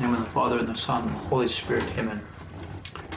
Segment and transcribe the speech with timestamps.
[0.00, 1.92] In the name of the Father, and the Son, and the Holy Spirit.
[1.98, 2.22] Amen.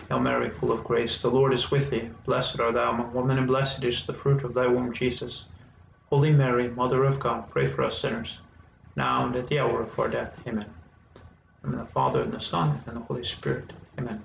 [0.09, 2.09] Hail Mary, full of grace, the Lord is with thee.
[2.25, 5.45] Blessed art thou among women, and blessed is the fruit of thy womb, Jesus.
[6.07, 8.39] Holy Mary, Mother of God, pray for us sinners,
[8.97, 10.37] now and at the hour of our death.
[10.45, 10.65] Amen.
[11.63, 13.71] In the the Father, and the Son, and the Holy Spirit.
[13.97, 14.21] Amen.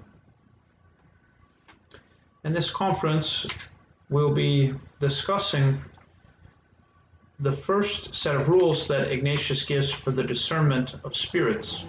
[2.42, 3.48] In this conference,
[4.10, 5.78] we'll be discussing
[7.38, 11.84] the first set of rules that Ignatius gives for the discernment of spirits.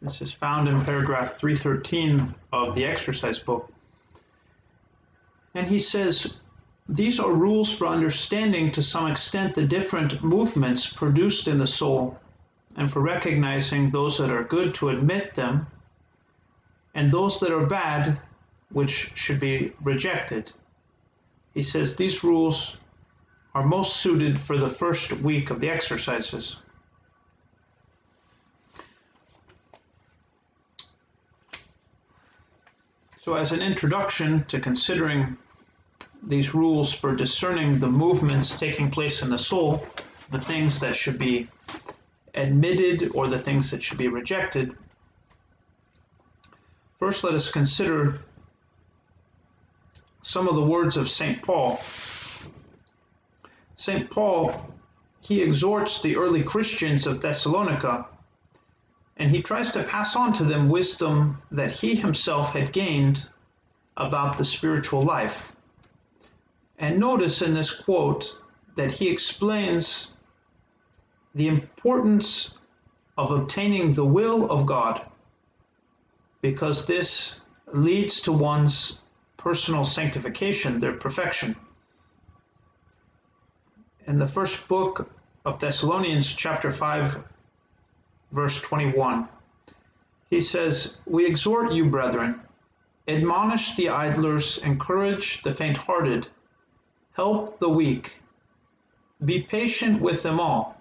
[0.00, 3.68] This is found in paragraph 313 of the exercise book.
[5.54, 6.36] And he says,
[6.88, 12.16] These are rules for understanding to some extent the different movements produced in the soul,
[12.76, 15.66] and for recognizing those that are good to admit them,
[16.94, 18.20] and those that are bad,
[18.70, 20.52] which should be rejected.
[21.54, 22.76] He says these rules
[23.52, 26.58] are most suited for the first week of the exercises.
[33.20, 35.36] So, as an introduction to considering
[36.22, 39.84] these rules for discerning the movements taking place in the soul,
[40.30, 41.48] the things that should be
[42.34, 44.76] admitted or the things that should be rejected,
[47.00, 48.20] first let us consider
[50.22, 51.42] some of the words of St.
[51.42, 51.80] Paul.
[53.76, 54.08] St.
[54.10, 54.74] Paul,
[55.20, 58.06] he exhorts the early Christians of Thessalonica
[59.18, 63.28] and he tries to pass on to them wisdom that he himself had gained
[63.96, 65.52] about the spiritual life.
[66.78, 68.40] And notice in this quote
[68.76, 70.12] that he explains
[71.34, 72.54] the importance
[73.16, 75.04] of obtaining the will of God
[76.40, 77.40] because this
[77.72, 79.00] leads to one's
[79.36, 81.56] personal sanctification, their perfection.
[84.06, 85.10] In the first book
[85.44, 87.24] of Thessalonians, chapter 5,
[88.32, 89.28] verse 21.
[90.30, 92.40] He says, We exhort you, brethren,
[93.06, 96.28] admonish the idlers, encourage the faint hearted,
[97.12, 98.20] help the weak,
[99.24, 100.80] be patient with them all.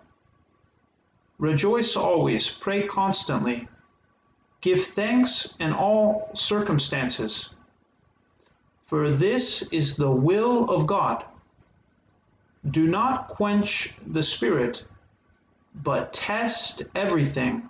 [1.39, 3.67] Rejoice always, pray constantly,
[4.61, 7.55] give thanks in all circumstances,
[8.85, 11.23] for this is the will of God.
[12.71, 14.83] Do not quench the spirit
[15.83, 17.69] but test everything.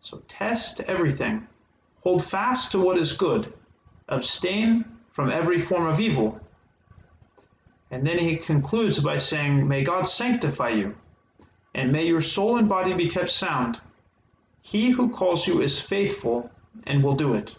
[0.00, 1.46] So test everything.
[2.00, 3.52] Hold fast to what is good.
[4.08, 6.40] Abstain from every form of evil.
[7.90, 10.96] And then he concludes by saying, May God sanctify you,
[11.74, 13.80] and may your soul and body be kept sound.
[14.62, 16.50] He who calls you is faithful
[16.84, 17.56] and will do it.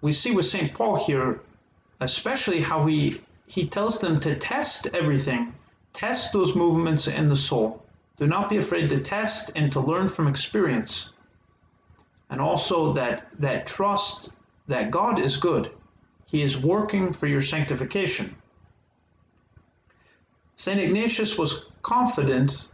[0.00, 0.74] We see with St.
[0.74, 1.40] Paul here,
[2.00, 5.54] especially how he he tells them to test everything,
[5.94, 7.82] test those movements in the soul.
[8.18, 11.14] Do not be afraid to test and to learn from experience.
[12.28, 14.34] And also that, that trust
[14.66, 15.70] that God is good.
[16.26, 18.36] He is working for your sanctification.
[20.56, 20.78] St.
[20.78, 22.68] Ignatius was confident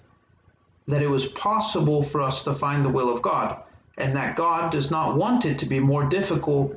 [0.88, 3.62] that it was possible for us to find the will of God,
[3.96, 6.74] and that God does not want it to be more difficult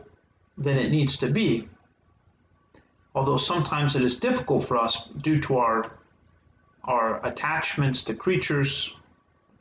[0.55, 1.67] than it needs to be
[3.17, 5.91] although sometimes it is difficult for us due to our
[6.83, 8.93] our attachments to creatures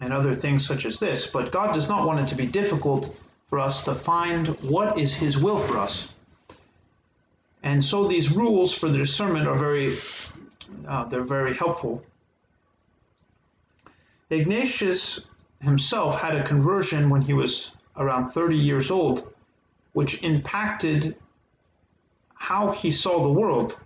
[0.01, 3.17] and other things such as this, but God does not want it to be difficult
[3.49, 6.15] for us to find what is his will for us.
[7.63, 9.97] And so these rules for the discernment are very
[10.87, 12.05] uh, they're very helpful.
[14.29, 15.27] Ignatius
[15.63, 19.33] himself had a conversion when he was around 30 years old,
[19.95, 21.17] which impacted
[22.37, 23.79] how he saw the world.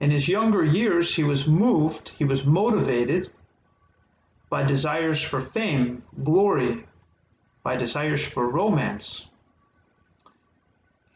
[0.00, 3.30] In his younger years, he was moved, he was motivated
[4.50, 6.84] by desires for fame, glory,
[7.62, 9.26] by desires for romance.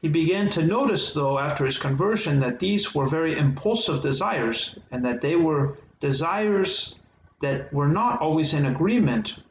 [0.01, 5.05] He began to notice, though, after his conversion, that these were very impulsive desires and
[5.05, 6.95] that they were desires
[7.41, 9.43] that were not always in agreement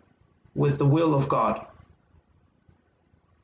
[0.55, 1.65] with the will of God.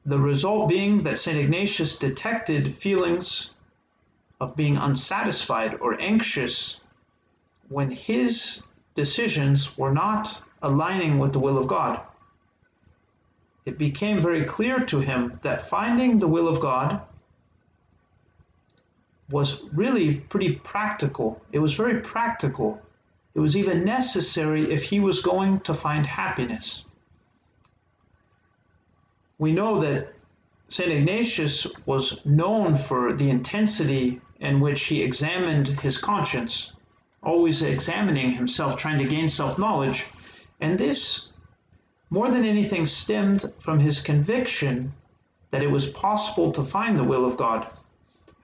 [0.05, 1.37] The result being that St.
[1.37, 3.51] Ignatius detected feelings
[4.41, 6.81] of being unsatisfied or anxious
[7.69, 8.63] when his
[8.95, 12.01] decisions were not aligning with the will of God.
[13.65, 17.01] It became very clear to him that finding the will of God
[19.29, 21.41] was really pretty practical.
[21.53, 22.81] It was very practical.
[23.35, 26.83] It was even necessary if he was going to find happiness
[29.37, 30.13] we know that
[30.69, 30.91] St.
[30.91, 36.73] Ignatius was known for the intensity in which he examined his conscience
[37.25, 40.05] always examining himself, trying to gain self knowledge.
[40.59, 41.29] And this,
[42.09, 44.93] more than anything, stemmed from his conviction
[45.51, 47.67] that it was possible to find the will of God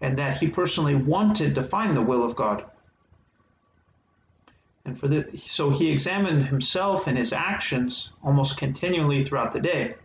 [0.01, 2.65] and that he personally wanted to find the will of God.
[4.86, 9.95] And for the, so he examined himself and his actions almost continually throughout the day.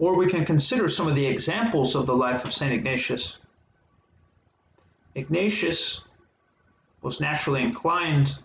[0.00, 2.72] Or we can consider some of the examples of the life of St.
[2.72, 3.36] Ignatius.
[5.14, 6.04] Ignatius
[7.02, 8.38] was naturally inclined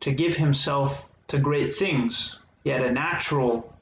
[0.00, 2.38] to give himself to great things.
[2.62, 3.76] He had a natural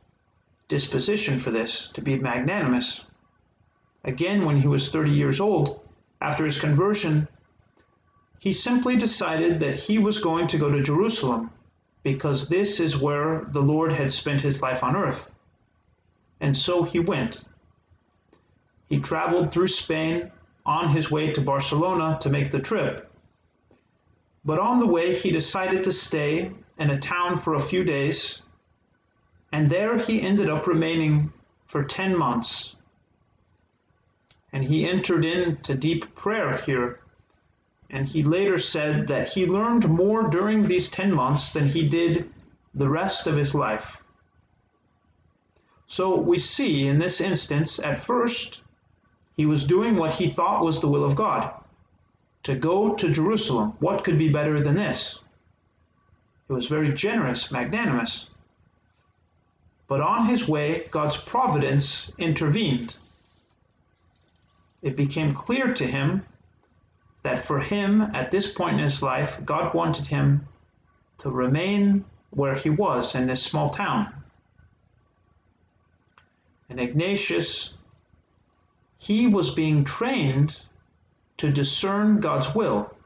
[0.66, 3.06] disposition for this, to be magnanimous.
[4.02, 5.80] Again, when he was 30 years old,
[6.20, 7.28] after his conversion,
[8.40, 11.52] he simply decided that he was going to go to Jerusalem
[12.02, 15.30] because this is where the Lord had spent his life on earth.
[16.42, 17.44] And so he went.
[18.90, 20.30] He traveled through Spain
[20.66, 23.10] on his way to Barcelona to make the trip.
[24.44, 28.42] But on the way, he decided to stay in a town for a few days,
[29.52, 31.32] and there he ended up remaining
[31.64, 32.76] for 10 months.
[34.52, 36.98] And he entered into deep prayer here
[37.92, 42.32] and he later said that he learned more during these 10 months than he did
[42.74, 44.01] the rest of his life.
[45.92, 48.62] So we see in this instance, at first,
[49.36, 51.52] he was doing what he thought was the will of God
[52.44, 53.74] to go to Jerusalem.
[53.78, 55.18] What could be better than this?
[56.48, 58.30] He was very generous, magnanimous.
[59.86, 62.96] But on his way, God's providence intervened.
[64.80, 66.24] It became clear to him
[67.22, 70.48] that for him, at this point in his life, God wanted him
[71.18, 74.21] to remain where he was in this small town.
[76.72, 77.74] And Ignatius,
[78.96, 80.56] he was being trained
[81.36, 82.96] to discern God's will.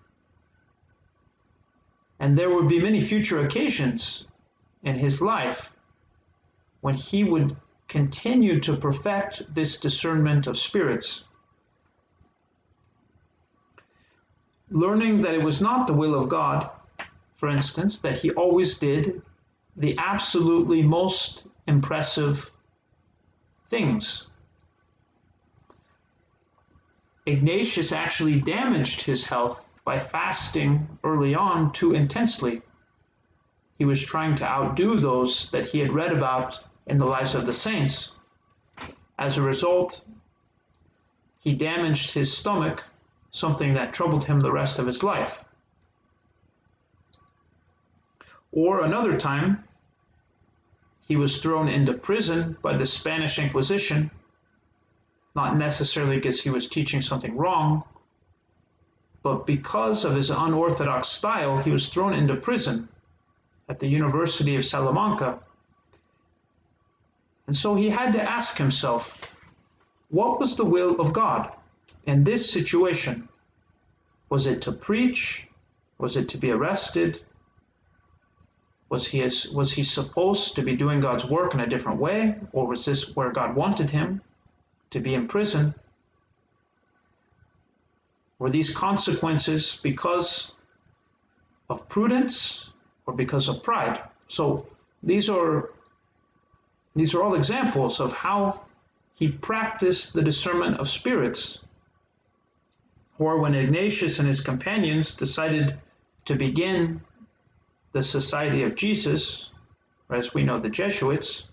[2.20, 4.28] And there would be many future occasions
[4.84, 5.72] in his life
[6.80, 7.56] when he would
[7.88, 11.24] continue to perfect this discernment of spirits.
[14.70, 16.70] learning that it was not the will of God,
[17.36, 19.22] for instance, that he always did
[19.76, 22.50] the absolutely most impressive
[23.68, 24.28] things.
[27.26, 32.62] Ignatius actually damaged his health by fasting early on too intensely.
[33.78, 37.46] He was trying to outdo those that he had read about in the lives of
[37.46, 38.12] the saints.
[39.18, 40.04] As a result,
[41.40, 42.84] he damaged his stomach
[43.30, 45.44] something that troubled him the rest of his life.
[48.52, 49.64] Or another time,
[51.06, 54.10] he was thrown into prison by the Spanish Inquisition,
[55.34, 57.82] not necessarily because he was teaching something wrong,
[59.22, 62.88] but because of his unorthodox style, he was thrown into prison
[63.68, 65.40] at the University of Salamanca.
[67.46, 69.34] And so he had to ask himself,
[70.10, 71.50] what was the will of God?
[72.06, 73.28] in this situation?
[74.28, 75.48] Was it to preach?
[75.98, 77.20] Was it to be arrested?
[78.88, 79.20] Was he,
[79.52, 82.36] was he supposed to be doing God's work in a different way?
[82.52, 84.20] Or was this where God wanted him
[84.90, 85.74] to be in prison?
[88.38, 90.52] Were these consequences because
[91.68, 92.70] of prudence
[93.06, 94.00] or because of pride?
[94.28, 94.66] So
[95.02, 95.70] these are
[96.94, 98.62] these are all examples of how
[99.14, 101.60] he practiced the discernment of spirits
[103.18, 105.78] or when Ignatius and his companions decided
[106.26, 107.00] to begin
[107.92, 109.50] the Society of Jesus,
[110.08, 111.48] or as we know, the Jesuits,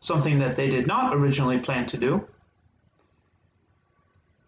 [0.00, 2.26] something that they did not originally plan to do,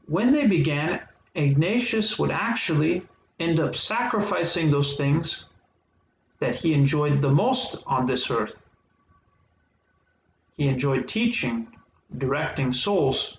[0.06, 1.00] when they began,
[1.34, 3.06] Ignatius would actually
[3.38, 5.50] end up sacrificing those things
[6.40, 8.64] that he enjoyed the most on this earth.
[10.56, 11.68] He enjoyed teaching,
[12.16, 13.38] directing souls,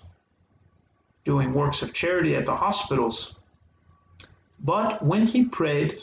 [1.24, 3.34] doing works of charity at the hospitals.
[4.60, 6.02] But when he prayed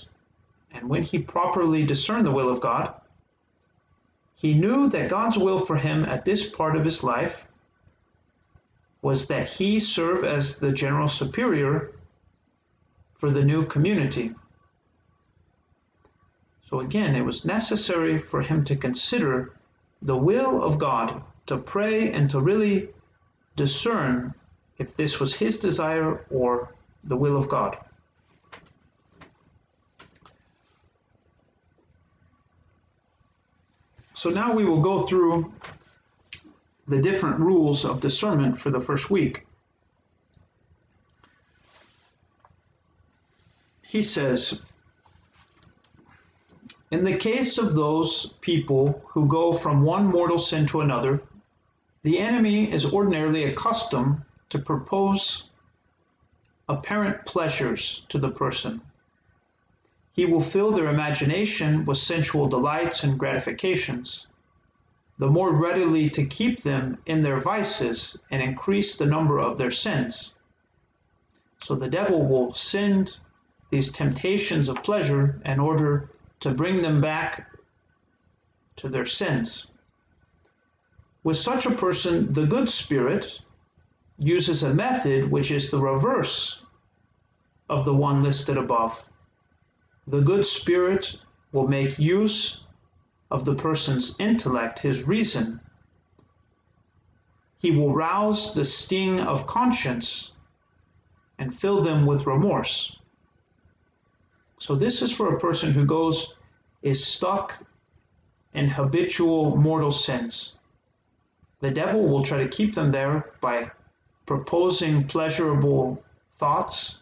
[0.71, 2.93] and when he properly discerned the will of God,
[4.35, 7.47] he knew that God's will for him at this part of his life
[9.01, 11.91] was that he serve as the general superior
[13.15, 14.35] for the new community.
[16.65, 19.53] So again, it was necessary for him to consider
[20.01, 22.89] the will of God, to pray and to really
[23.55, 24.33] discern
[24.77, 27.77] if this was his desire or the will of God.
[34.17, 35.53] So now we will go through
[36.87, 39.47] the different rules of discernment for the first week.
[43.87, 44.59] he says,
[46.91, 51.21] in the case of those people who go from one mortal sin to another,
[52.03, 55.49] the enemy is ordinarily accustomed to propose
[56.67, 58.81] apparent pleasures to the person.
[60.17, 64.25] He will fill their imagination with sensual delights and gratifications,
[65.19, 69.69] the more readily to keep them in their vices and increase the number of their
[69.69, 70.33] sins.
[71.59, 73.19] So the devil will send
[73.69, 76.09] these temptations of pleasure in order
[76.39, 77.51] to bring them back
[78.77, 79.67] to their sins.
[81.23, 83.39] With such a person, the good spirit
[84.17, 86.63] uses a method which is the reverse
[87.69, 89.05] of the one listed above.
[90.07, 91.19] The good spirit
[91.51, 92.63] will make use
[93.29, 95.59] of the person's intellect, his reason.
[97.57, 100.31] He will rouse the sting of conscience
[101.37, 102.97] and fill them with remorse.
[104.59, 106.33] So this is for a person who goes,
[106.81, 107.65] is stuck
[108.53, 110.57] in habitual mortal sins.
[111.59, 113.71] The devil will try to keep them there by
[114.25, 116.03] proposing pleasurable
[116.37, 116.99] thoughts,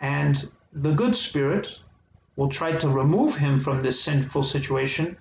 [0.00, 1.78] and the good spirit
[2.36, 5.16] will try to remove him from this sinful situation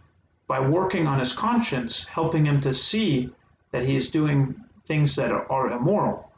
[0.47, 3.29] by working on his conscience, helping him to see
[3.71, 4.55] that he's doing
[4.87, 6.31] things that are, are immoral.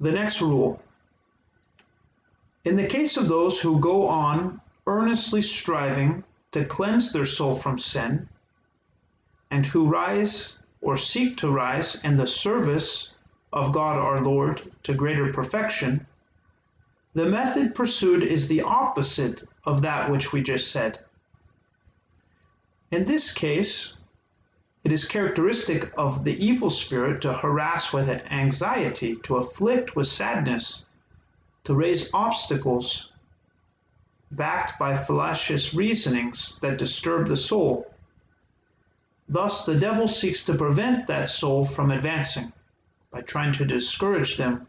[0.00, 0.82] The next rule
[2.64, 7.78] in the case of those who go on earnestly striving to cleanse their soul from
[7.78, 8.28] sin,
[9.50, 13.12] and who rise or seek to rise in the service
[13.52, 16.06] of God our Lord to greater perfection,
[17.14, 21.00] the method pursued is the opposite of that which we just said.
[22.90, 23.94] In this case,
[24.82, 30.84] it is characteristic of the evil spirit to harass with anxiety, to afflict with sadness,
[31.64, 33.12] to raise obstacles
[34.30, 37.92] backed by fallacious reasonings that disturb the soul.
[39.28, 42.52] Thus, the devil seeks to prevent that soul from advancing
[43.10, 44.66] by trying to discourage them.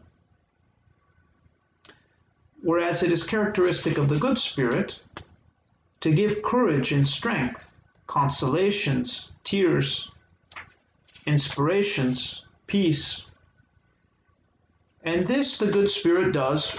[2.62, 5.02] Whereas it is characteristic of the good spirit
[6.00, 7.76] to give courage and strength,
[8.06, 10.12] consolations, tears,
[11.26, 13.30] inspirations, peace,
[15.02, 16.76] and this the good spirit does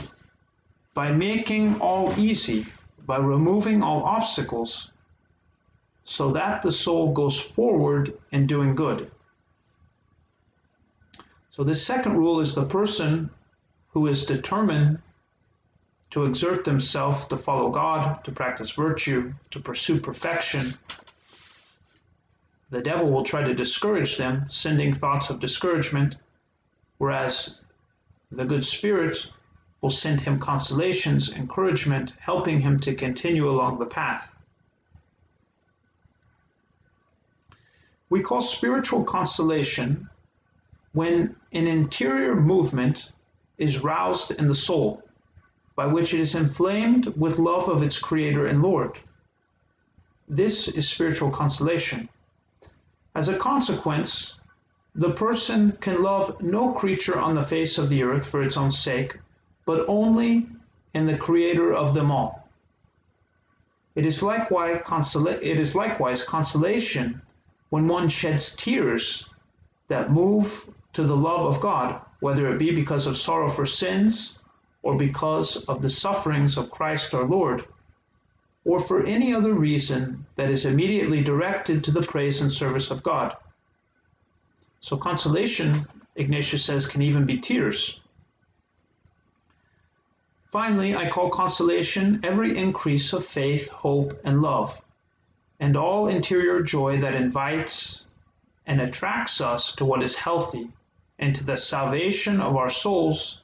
[0.93, 2.65] by making all easy,
[3.05, 4.91] by removing all obstacles,
[6.05, 9.11] so that the soul goes forward in doing good.
[11.51, 13.29] So, this second rule is the person
[13.91, 14.99] who is determined
[16.13, 20.75] to exert themselves to follow God, to practice virtue, to pursue perfection.
[22.69, 26.17] The devil will try to discourage them, sending thoughts of discouragement,
[26.99, 27.55] whereas
[28.31, 29.25] the good spirit
[29.81, 34.35] will send him consolations, encouragement, helping him to continue along the path.
[38.11, 40.07] We call spiritual consolation
[40.91, 43.13] when an interior movement
[43.57, 45.02] is roused in the soul,
[45.75, 48.99] by which it is inflamed with love of its Creator and Lord.
[50.27, 52.09] This is spiritual consolation.
[53.15, 54.39] As a consequence,
[54.95, 58.71] the person can love no creature on the face of the earth for its own
[58.71, 59.17] sake,
[59.65, 60.47] but only
[60.93, 62.47] in the Creator of them all.
[63.95, 67.21] It is likewise, consola- it is likewise consolation
[67.69, 69.27] when one sheds tears
[69.87, 74.37] that move to the love of God, whether it be because of sorrow for sins
[74.83, 77.65] or because of the sufferings of Christ our Lord,
[78.65, 83.01] or for any other reason that is immediately directed to the praise and service of
[83.01, 83.35] God.
[84.81, 85.85] So consolation,
[86.15, 88.01] Ignatius says, can even be tears.
[90.51, 94.79] Finally, I call consolation every increase of faith, hope, and love,
[95.59, 98.05] and all interior joy that invites
[98.67, 100.69] and attracts us to what is healthy
[101.19, 103.42] and to the salvation of our souls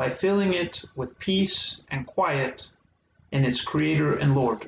[0.00, 2.70] by filling it with peace and quiet
[3.32, 4.66] in its Creator and Lord.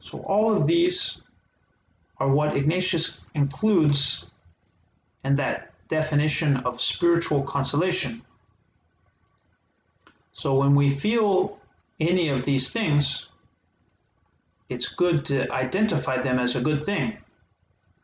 [0.00, 1.22] So, all of these
[2.18, 4.26] are what Ignatius includes
[5.24, 8.20] in that definition of spiritual consolation.
[10.32, 11.58] So when we feel
[11.98, 13.28] any of these things,
[14.68, 17.16] it's good to identify them as a good thing.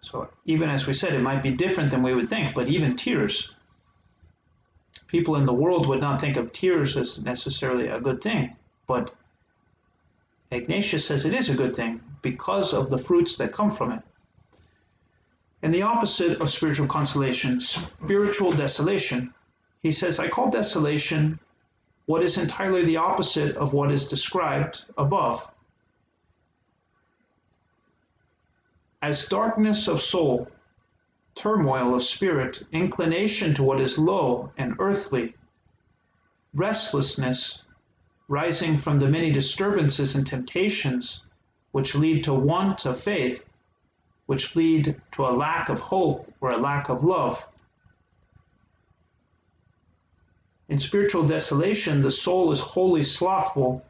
[0.00, 2.96] So even as we said, it might be different than we would think, but even
[2.96, 3.52] tears.
[5.10, 8.54] People in the world would not think of tears as necessarily a good thing,
[8.86, 9.12] but
[10.52, 14.02] Ignatius says it is a good thing because of the fruits that come from it.
[15.62, 19.34] And the opposite of spiritual consolation, spiritual desolation,
[19.82, 21.40] he says, I call desolation
[22.06, 25.50] what is entirely the opposite of what is described above.
[29.02, 30.48] As darkness of soul,
[31.40, 35.34] turmoil of spirit, inclination to what is low and earthly,
[36.52, 37.62] restlessness
[38.28, 41.22] rising from the many disturbances and temptations
[41.72, 43.48] which lead to want of faith,
[44.26, 47.42] which lead to a lack of hope or a lack of love.
[50.68, 53.82] In spiritual desolation, the soul is wholly slothful,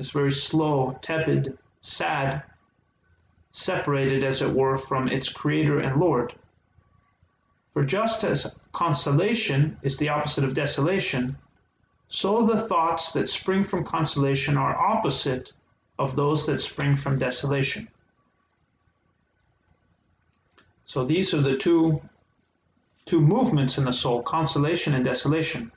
[0.00, 2.42] is very slow, tepid, sad,
[3.52, 6.34] separated, as it were, from its Creator and Lord.
[7.76, 11.36] For just as consolation is the opposite of desolation,
[12.08, 15.52] so the thoughts that spring from consolation are opposite
[15.98, 17.86] of those that spring from desolation.
[20.86, 22.00] So these are the two,
[23.04, 25.70] two movements in the soul consolation and desolation.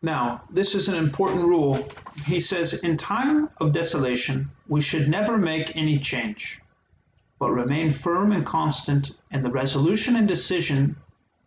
[0.00, 1.86] Now, this is an important rule.
[2.24, 6.62] He says, in time of desolation, we should never make any change,
[7.38, 10.96] but remain firm and constant in the resolution and decision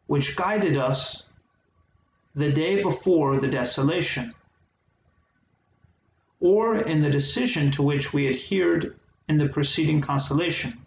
[0.08, 1.24] which guided us
[2.36, 4.34] the day before the desolation,
[6.40, 10.86] or in the decision to which we adhered in the preceding consolation.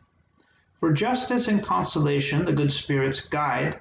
[0.75, 3.81] For just as in consolation the good spirits guide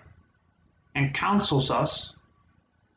[0.93, 2.15] and counsels us,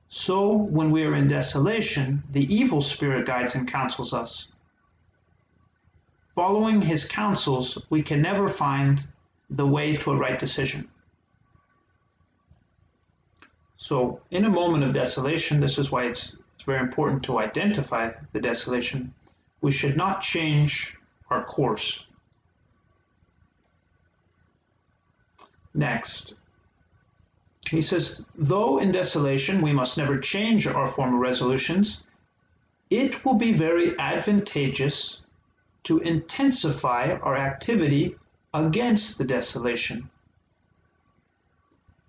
[0.09, 4.47] so, when we are in desolation, the evil spirit guides and counsels us.
[6.35, 9.07] Following his counsels, we can never find
[9.50, 10.88] the way to a right decision.
[13.76, 18.12] So, in a moment of desolation, this is why it's, it's very important to identify
[18.33, 19.14] the desolation.
[19.61, 20.97] We should not change
[21.31, 22.07] our course.
[25.73, 26.35] Next,
[27.70, 32.05] he says, though in desolation we must never change our former resolutions,
[32.90, 35.20] it will be very advantageous
[35.85, 38.16] to intensify our activity
[38.53, 40.11] against the desolation.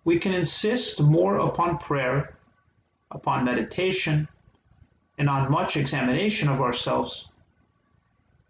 [0.04, 2.38] We can insist more upon prayer,
[3.12, 4.28] upon meditation,
[5.18, 7.30] and on much examination of ourselves.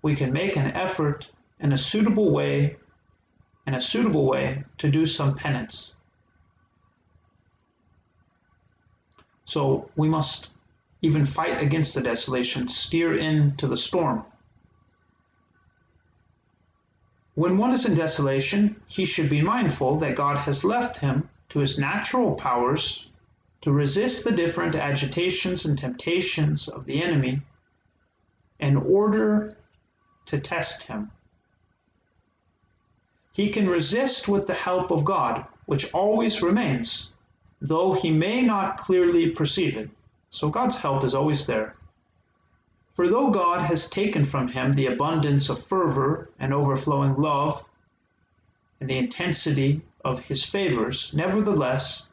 [0.01, 2.77] We can make an effort in a suitable way,
[3.65, 5.93] in a suitable way to do some penance.
[9.45, 10.49] So we must
[11.01, 14.25] even fight against the desolation, steer into the storm.
[17.35, 21.59] When one is in desolation, he should be mindful that God has left him to
[21.59, 23.09] his natural powers
[23.61, 27.41] to resist the different agitations and temptations of the enemy
[28.59, 29.57] in order
[30.25, 31.11] to test him.
[33.33, 37.13] He can resist with the help of God, which always remains
[37.61, 39.89] though he may not clearly perceive it.
[40.29, 41.75] So God's help is always there.
[42.95, 47.63] For though God has taken from him the abundance of fervor and overflowing love
[48.79, 52.07] and the intensity of his favors, nevertheless,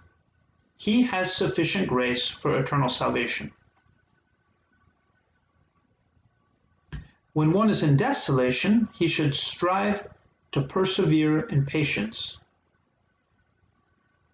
[0.77, 3.53] he has sufficient grace for eternal salvation.
[7.33, 10.07] When one is in desolation, he should strive
[10.51, 12.39] to persevere in patience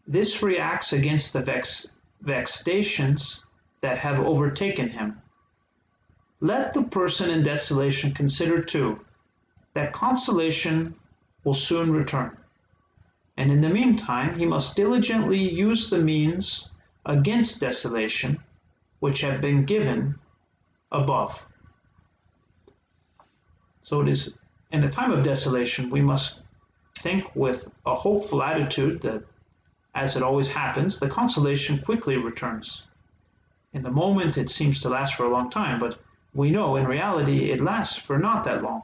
[0.08, 3.44] this reacts against the vex, vexations
[3.82, 5.20] that have overtaken him.
[6.40, 9.00] Let the person in desolation consider too
[9.74, 10.94] that consolation
[11.44, 12.36] will soon return.
[13.36, 16.68] And in the meantime, he must diligently use the means
[17.06, 18.42] against desolation
[19.00, 20.16] which have been given
[20.92, 21.44] above.
[23.82, 24.34] So it is
[24.70, 26.42] in a time of desolation, we must
[26.98, 29.22] think with a hopeful attitude that
[29.94, 32.84] as it always happens, the consolation quickly returns.
[33.72, 35.98] In the moment, it seems to last for a long time, but
[36.38, 38.82] we know in reality it lasts for not that long.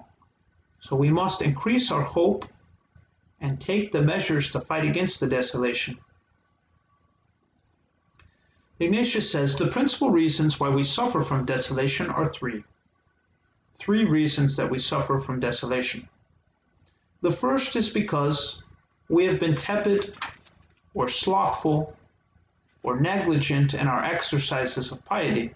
[0.81, 2.47] So we must increase our hope
[3.41, 5.97] and take the measures to fight against the desolation.
[8.81, 12.65] Ignatius says the principal reasons why we suffer from desolation are three.
[13.79, 16.09] Three reasons that we suffer from desolation.
[17.23, 18.65] The first is because
[19.09, 20.17] we have been tepid
[20.93, 21.97] or slothful
[22.83, 25.55] or negligent in our exercises of piety.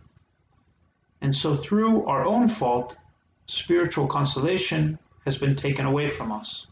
[1.20, 2.98] And so, through our own fault,
[3.46, 6.66] spiritual consolation has been taken away from us.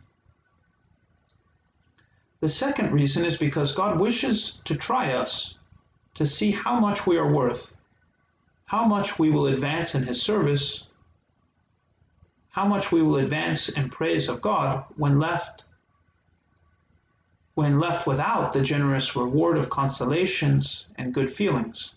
[2.41, 5.55] The second reason is because God wishes to try us
[6.15, 7.77] to see how much we are worth,
[8.67, 10.87] how much we will advance in His service,
[12.51, 15.65] how much we will advance in praise of God when left
[17.55, 21.95] when left without the generous reward of consolations and good feelings.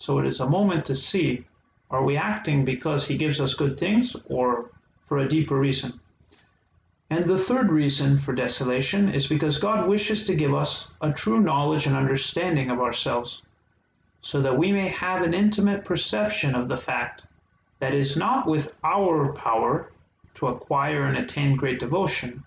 [0.00, 1.44] So it is a moment to see
[1.90, 4.70] are we acting because he gives us good things or
[5.04, 5.98] for a deeper reason?
[7.10, 11.40] And the third reason for desolation is because God wishes to give us a true
[11.40, 13.42] knowledge and understanding of ourselves,
[14.20, 17.26] so that we may have an intimate perception of the fact
[17.80, 19.90] that it is not with our power
[20.34, 22.44] to acquire and attain great devotion,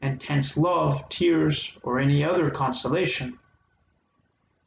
[0.00, 3.40] intense love, tears, or any other consolation,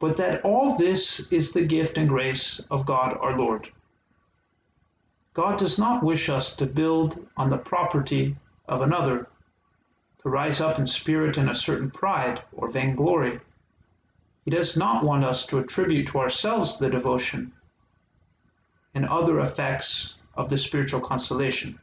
[0.00, 3.68] but that all this is the gift and grace of God our Lord.
[5.34, 8.36] God does not wish us to build on the property
[8.68, 9.28] of another,
[10.22, 13.40] to rise up in spirit in a certain pride or vainglory.
[14.44, 17.52] He does not want us to attribute to ourselves the devotion
[18.94, 21.78] and other effects of the spiritual consolation.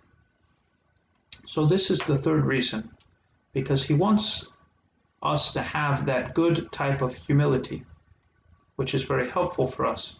[1.45, 2.89] So, this is the third reason,
[3.53, 4.47] because he wants
[5.21, 7.85] us to have that good type of humility,
[8.75, 10.17] which is very helpful for us.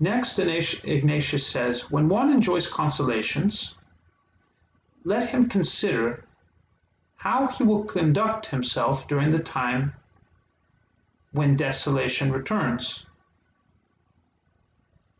[0.00, 3.74] Next, Ignatius says, when one enjoys consolations,
[5.04, 6.24] let him consider
[7.14, 9.94] how he will conduct himself during the time
[11.30, 13.06] when desolation returns,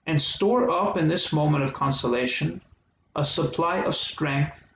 [0.06, 2.60] and store up in this moment of consolation
[3.14, 4.74] a supply of strength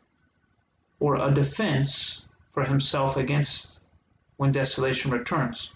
[1.01, 3.81] or a defense for himself against
[4.37, 5.71] when desolation returns.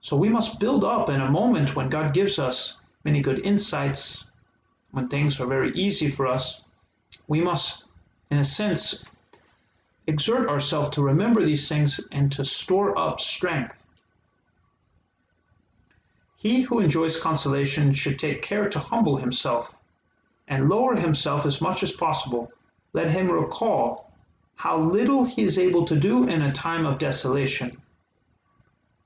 [0.00, 4.26] So we must build up in a moment when God gives us many good insights,
[4.90, 6.62] when things are very easy for us,
[7.28, 7.84] we must,
[8.30, 9.04] in a sense,
[10.06, 13.86] exert ourselves to remember these things and to store up strength.
[16.36, 19.74] He who enjoys consolation should take care to humble himself
[20.48, 22.50] and lower himself as much as possible.
[22.92, 24.10] Let him recall
[24.56, 27.80] how little he is able to do in a time of desolation,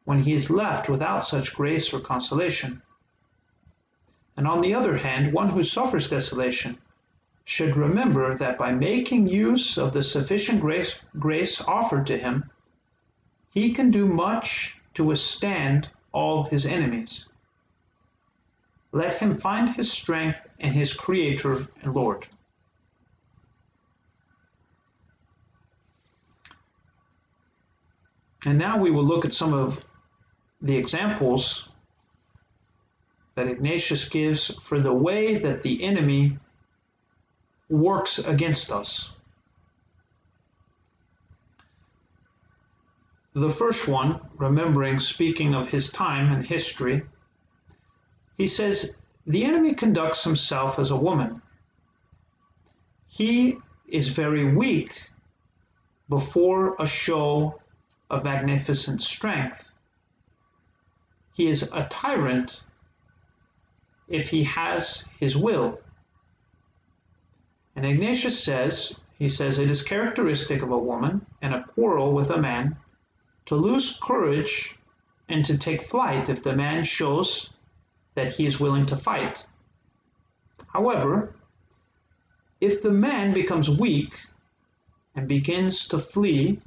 [0.07, 2.81] when he is left without such grace or consolation.
[4.37, 6.79] And on the other hand, one who suffers desolation
[7.45, 12.49] should remember that by making use of the sufficient grace, grace offered to him,
[13.51, 17.27] he can do much to withstand all his enemies.
[18.93, 22.29] Let him find his strength in his Creator and Lord.
[28.45, 29.85] And now we will look at some of
[30.61, 31.69] the examples
[33.35, 36.39] that Ignatius gives for the way that the enemy
[37.69, 39.11] works against us.
[43.35, 47.03] The first one, remembering speaking of his time and history,
[48.39, 51.43] he says, The enemy conducts himself as a woman.
[53.09, 55.11] He is very weak
[56.09, 57.61] before a show
[58.09, 59.71] of magnificent strength.
[61.37, 62.65] He is a tyrant
[64.09, 65.79] if he has his will.
[67.75, 72.31] And Ignatius says, he says, it is characteristic of a woman in a quarrel with
[72.31, 72.79] a man
[73.45, 74.79] to lose courage
[75.29, 77.51] and to take flight if the man shows
[78.15, 79.47] that he is willing to fight.
[80.69, 81.37] However,
[82.63, 84.19] if the man becomes weak
[85.15, 86.63] and begins to flee,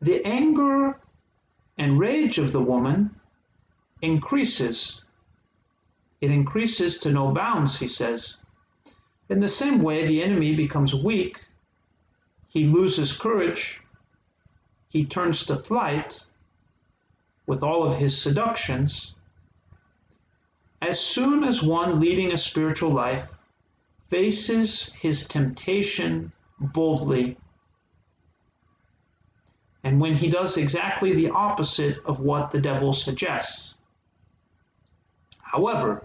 [0.00, 0.98] the anger
[1.80, 3.10] and rage of the woman
[4.02, 5.00] increases
[6.20, 8.36] it increases to no bounds, he says.
[9.30, 11.40] In the same way, the enemy becomes weak,
[12.48, 13.80] he loses courage,
[14.90, 16.26] he turns to flight
[17.46, 19.14] with all of his seductions.
[20.82, 23.32] As soon as one leading a spiritual life
[24.08, 27.38] faces his temptation boldly,
[29.82, 33.74] and when he does exactly the opposite of what the devil suggests.
[35.40, 36.04] However,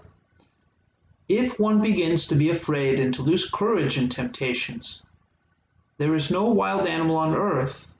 [1.28, 5.02] if one begins to be afraid and to lose courage in temptations,
[5.98, 7.94] there is no wild animal on earth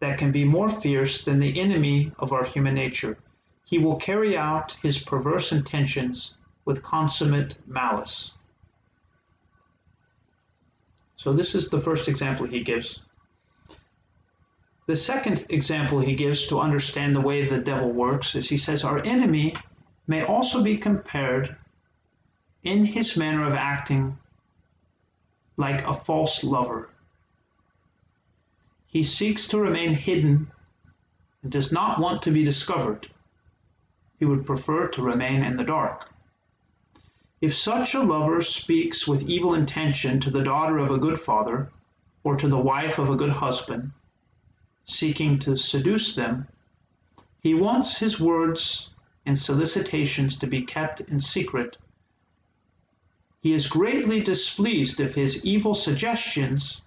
[0.00, 3.18] that can be more fierce than the enemy of our human nature.
[3.64, 8.32] He will carry out his perverse intentions with consummate malice.
[11.16, 13.00] So, this is the first example he gives.
[14.88, 18.84] The second example he gives to understand the way the devil works is he says,
[18.84, 19.54] Our enemy
[20.06, 21.54] may also be compared
[22.64, 24.16] in his manner of acting
[25.58, 26.88] like a false lover.
[28.86, 30.50] He seeks to remain hidden
[31.42, 33.10] and does not want to be discovered.
[34.18, 36.10] He would prefer to remain in the dark.
[37.42, 41.68] If such a lover speaks with evil intention to the daughter of a good father,
[42.24, 43.92] or to the wife of a good husband,
[44.88, 46.48] seeking to seduce them,
[47.40, 48.88] he wants his words
[49.26, 51.76] and solicitations to be kept in secret.
[53.40, 56.80] He is greatly displeased if his evil suggestions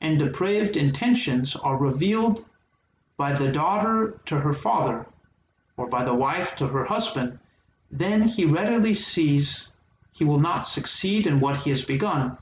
[0.00, 2.44] and depraved intentions are revealed
[3.16, 5.06] by the daughter to her father
[5.78, 7.38] or by the wife to her husband,
[7.90, 9.70] then he readily sees
[10.12, 12.36] he will not succeed in what he has begun.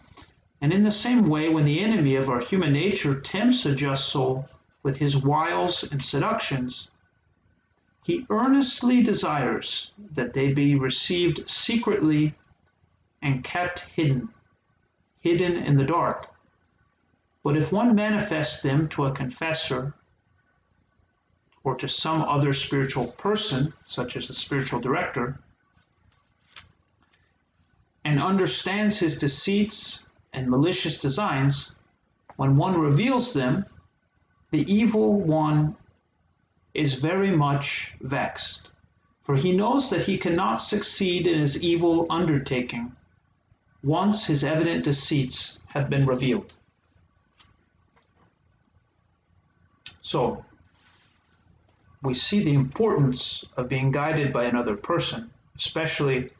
[0.60, 4.08] And in the same way, when the enemy of our human nature tempts a just
[4.08, 4.48] soul
[4.82, 6.90] with his wiles and seductions,
[8.02, 12.34] he earnestly desires that they be received secretly
[13.22, 14.28] and kept hidden,
[15.20, 16.28] hidden in the dark.
[17.42, 19.94] But if one manifests them to a confessor
[21.62, 25.38] or to some other spiritual person, such as a spiritual director,
[28.04, 31.76] and understands his deceits and malicious designs,
[32.36, 33.66] when one reveals them,
[34.50, 35.76] the evil one
[36.74, 38.70] is very much vexed,
[39.22, 42.94] for he knows that he cannot succeed in his evil undertaking
[43.82, 46.52] once his evident deceits have been revealed.
[50.02, 50.44] So,
[52.02, 56.30] we see the importance of being guided by another person, especially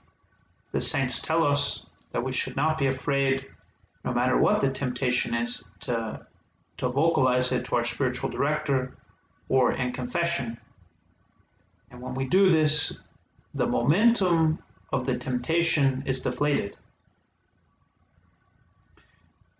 [0.73, 3.46] the saints tell us that we should not be afraid,
[4.05, 6.27] no matter what the temptation is, to,
[6.81, 8.97] to vocalize it to our spiritual director
[9.51, 10.57] or in confession.
[11.90, 12.99] And when we do this,
[13.53, 14.59] the momentum
[14.90, 16.79] of the temptation is deflated.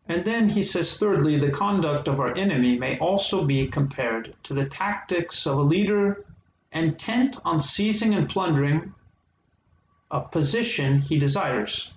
[0.09, 4.55] And then he says, thirdly, the conduct of our enemy may also be compared to
[4.55, 6.25] the tactics of a leader
[6.73, 8.95] intent on seizing and plundering
[10.11, 11.93] a position he desires.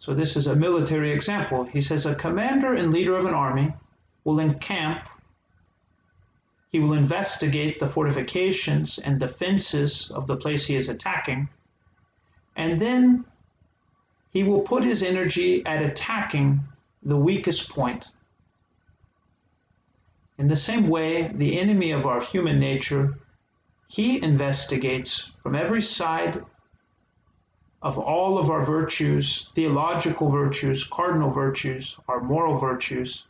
[0.00, 1.64] So, this is a military example.
[1.64, 3.74] He says, A commander and leader of an army
[4.22, 5.08] will encamp,
[6.70, 11.48] he will investigate the fortifications and defenses of the place he is attacking,
[12.54, 13.24] and then
[14.30, 16.60] he will put his energy at attacking
[17.02, 18.12] the weakest point.
[20.36, 23.18] In the same way, the enemy of our human nature,
[23.88, 26.44] he investigates from every side
[27.82, 33.26] of all of our virtues, theological virtues, cardinal virtues, our moral virtues,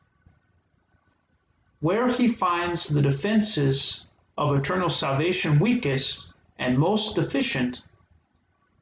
[1.81, 4.07] where he finds the defenses
[4.37, 7.83] of eternal salvation weakest and most deficient,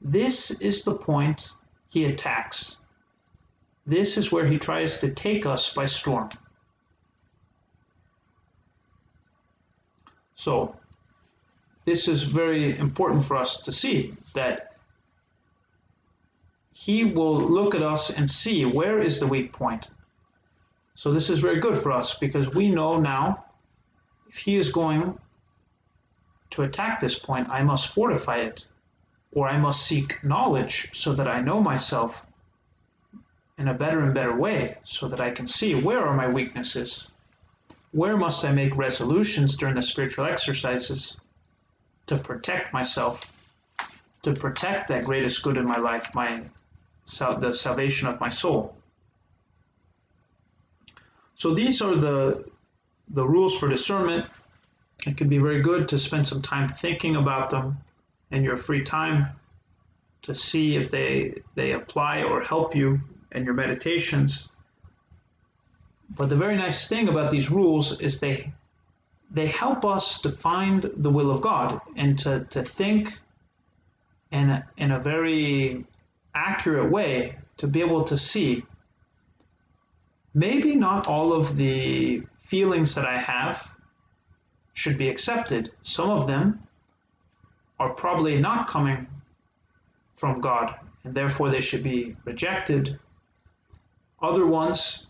[0.00, 1.52] this is the point
[1.88, 2.76] he attacks.
[3.86, 6.28] This is where he tries to take us by storm.
[10.36, 10.76] So,
[11.84, 14.75] this is very important for us to see that
[16.78, 19.90] he will look at us and see where is the weak point.
[20.94, 23.46] So, this is very good for us because we know now
[24.28, 25.18] if he is going
[26.50, 28.66] to attack this point, I must fortify it
[29.32, 32.26] or I must seek knowledge so that I know myself
[33.56, 37.10] in a better and better way so that I can see where are my weaknesses.
[37.92, 41.16] Where must I make resolutions during the spiritual exercises
[42.06, 43.24] to protect myself,
[44.24, 46.42] to protect that greatest good in my life, my
[47.06, 48.76] the salvation of my soul.
[51.36, 52.44] So these are the
[53.10, 54.26] the rules for discernment.
[55.06, 57.78] It can be very good to spend some time thinking about them
[58.30, 59.28] in your free time
[60.22, 63.00] to see if they they apply or help you
[63.32, 64.48] in your meditations.
[66.10, 68.52] But the very nice thing about these rules is they
[69.30, 73.18] they help us to find the will of God and to, to think
[74.30, 75.84] in a, in a very
[76.36, 78.64] accurate way to be able to see
[80.34, 83.74] maybe not all of the feelings that I have
[84.74, 85.72] should be accepted.
[85.82, 86.62] Some of them
[87.80, 89.06] are probably not coming
[90.14, 92.98] from God, and therefore they should be rejected.
[94.20, 95.06] Other ones,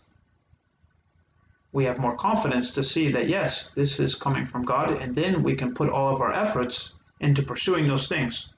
[1.73, 5.43] we have more confidence to see that yes, this is coming from God, and then
[5.43, 8.53] we can put all of our efforts into pursuing those things.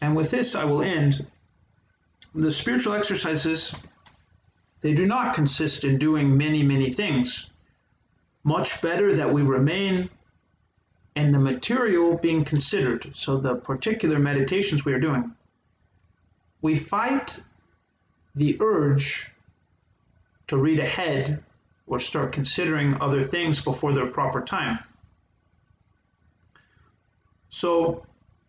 [0.00, 1.26] And with this, I will end.
[2.34, 3.74] The spiritual exercises,
[4.80, 7.50] they do not consist in doing many, many things.
[8.44, 10.10] Much better that we remain
[11.16, 15.32] and the material being considered, so the particular meditations we are doing,
[16.60, 17.40] we fight
[18.34, 19.30] the urge
[20.48, 21.42] to read ahead
[21.86, 24.78] or start considering other things before their proper time.
[27.48, 28.04] So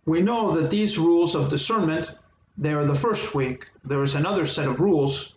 [0.08, 2.16] we know that these rules of discernment
[2.58, 3.68] they are the first week.
[3.84, 5.36] There is another set of rules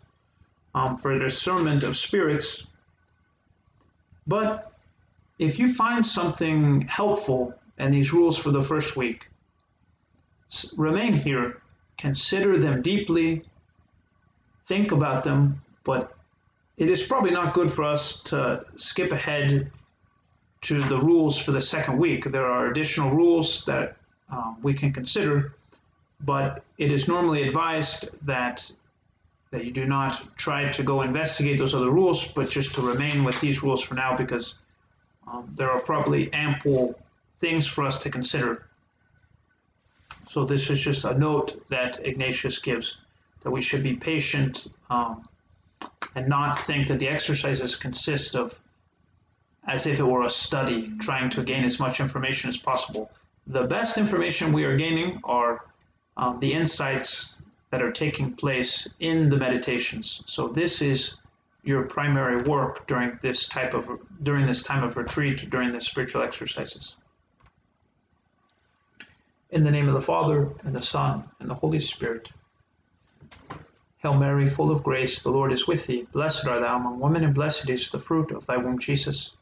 [0.74, 2.66] um, for discernment of spirits.
[4.26, 4.72] But
[5.38, 9.28] if you find something helpful in these rules for the first week,
[10.76, 11.60] remain here,
[11.98, 13.44] consider them deeply,
[14.66, 16.16] think about them, but
[16.78, 19.70] it is probably not good for us to skip ahead
[20.62, 22.24] to the rules for the second week.
[22.24, 23.96] There are additional rules that
[24.30, 25.54] um, we can consider,
[26.20, 28.70] but it is normally advised that
[29.50, 33.24] that you do not try to go investigate those other rules, but just to remain
[33.24, 34.54] with these rules for now because
[35.26, 36.96] um, there are probably ample
[37.40, 38.66] things for us to consider.
[40.28, 42.98] So this is just a note that Ignatius gives
[43.40, 45.28] that we should be patient um,
[46.14, 48.58] and not think that the exercises consist of
[49.66, 53.10] as if it were a study, trying to gain as much information as possible.
[53.46, 55.64] The best information we are gaining are
[56.16, 60.22] um, the insights that are taking place in the meditations.
[60.26, 61.16] So this is
[61.62, 63.90] your primary work during this type of
[64.22, 66.96] during this time of retreat, during the spiritual exercises.
[69.50, 72.30] In the name of the Father and the Son and the Holy Spirit.
[73.98, 76.06] Hail Mary, full of grace, the Lord is with thee.
[76.12, 79.32] Blessed art thou among women, and blessed is the fruit of thy womb, Jesus.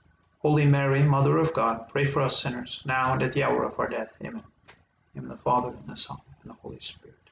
[0.41, 3.79] Holy Mary, Mother of God, pray for us sinners, now and at the hour of
[3.79, 4.17] our death.
[4.25, 4.45] Amen.
[5.17, 7.28] In the Father, and the Son, and the Holy Spirit.